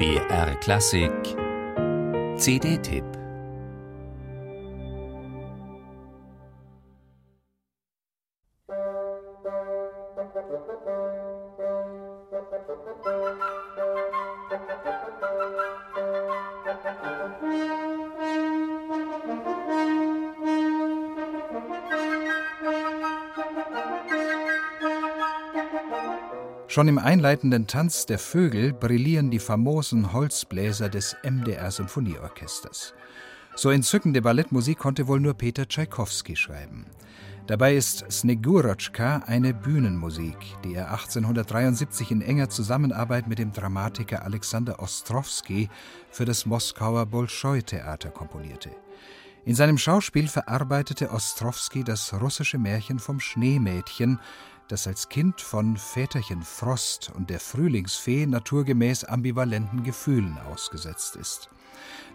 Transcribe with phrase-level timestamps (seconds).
[0.00, 1.36] BR Klassik.
[2.38, 3.19] CD-Tipp
[26.70, 32.94] Schon im einleitenden Tanz der Vögel brillieren die famosen Holzbläser des MDR Symphonieorchesters.
[33.56, 36.86] So entzückende Ballettmusik konnte wohl nur Peter Tschaikowski schreiben.
[37.48, 44.78] Dabei ist Snegurochka eine Bühnenmusik, die er 1873 in enger Zusammenarbeit mit dem Dramatiker Alexander
[44.78, 45.68] Ostrowski
[46.12, 48.70] für das Moskauer Bolschoi-Theater komponierte.
[49.44, 54.20] In seinem Schauspiel verarbeitete Ostrowski das russische Märchen vom Schneemädchen,
[54.70, 61.50] das als Kind von Väterchen Frost und der Frühlingsfee naturgemäß ambivalenten Gefühlen ausgesetzt ist.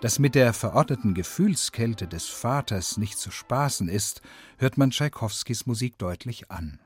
[0.00, 4.20] Dass mit der verordneten Gefühlskälte des Vaters nicht zu spaßen ist,
[4.58, 6.78] hört man Tschaikowskis Musik deutlich an.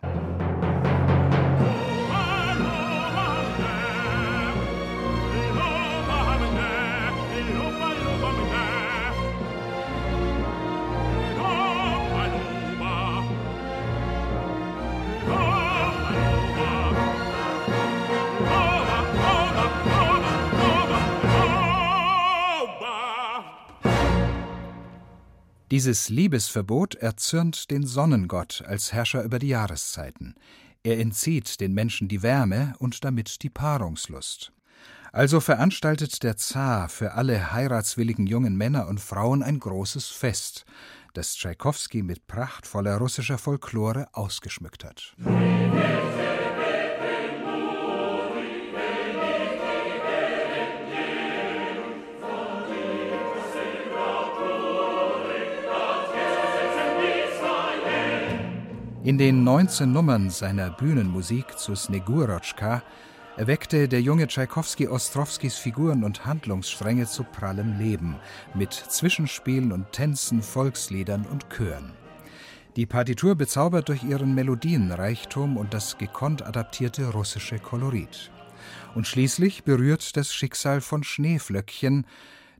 [25.70, 30.34] Dieses Liebesverbot erzürnt den Sonnengott als Herrscher über die Jahreszeiten.
[30.82, 34.50] Er entzieht den Menschen die Wärme und damit die Paarungslust.
[35.12, 40.64] Also veranstaltet der Zar für alle heiratswilligen jungen Männer und Frauen ein großes Fest,
[41.12, 45.14] das Tschaikowski mit prachtvoller russischer Folklore ausgeschmückt hat.
[59.08, 62.82] In den 19 Nummern seiner Bühnenmusik zu Snegurochka
[63.38, 68.16] erweckte der junge Tschaikowski Ostrowskis Figuren und Handlungsstränge zu prallem Leben,
[68.52, 71.92] mit Zwischenspielen und Tänzen, Volksliedern und Chören.
[72.76, 78.30] Die Partitur bezaubert durch ihren Melodienreichtum und das gekonnt adaptierte russische Kolorit.
[78.94, 82.04] Und schließlich berührt das Schicksal von Schneeflöckchen,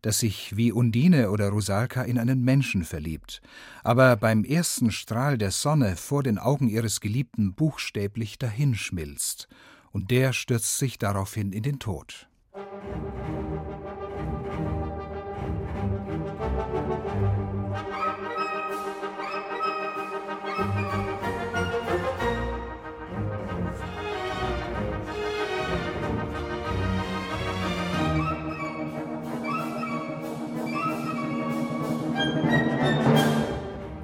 [0.03, 3.41] das sich wie Undine oder Rusalka in einen Menschen verliebt,
[3.83, 9.49] aber beim ersten Strahl der Sonne vor den Augen ihres Geliebten buchstäblich dahinschmilzt,
[9.91, 12.29] und der stürzt sich daraufhin in den Tod.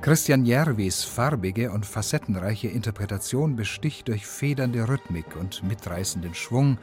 [0.04, 6.76] Christian Järvis farbige und facettenreiche Interpretation besticht durch federnde Rhythmik und mitreißenden Schwung,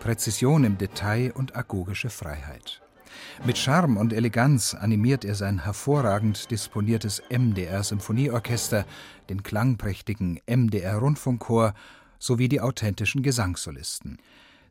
[0.00, 2.82] Präzision im Detail und agogische Freiheit.
[3.46, 8.86] Mit Charme und Eleganz animiert er sein hervorragend disponiertes MDR-Symphonieorchester,
[9.28, 11.74] den klangprächtigen MDR-Rundfunkchor
[12.18, 14.18] sowie die authentischen Gesangssolisten.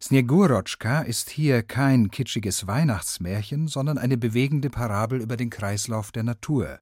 [0.04, 6.80] Snegurotschka ist hier kein kitschiges Weihnachtsmärchen, sondern eine bewegende Parabel über den Kreislauf der Natur.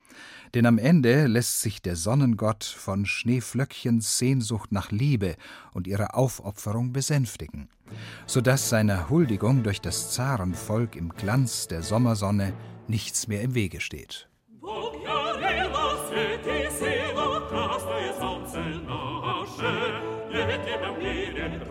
[0.55, 5.35] Denn am Ende lässt sich der Sonnengott von Schneeflöckchens Sehnsucht nach Liebe
[5.71, 7.69] und ihrer Aufopferung besänftigen,
[8.25, 12.53] so dass seiner Huldigung durch das Zarenvolk im Glanz der Sommersonne
[12.87, 14.29] nichts mehr im Wege steht.
[20.99, 21.61] Jedem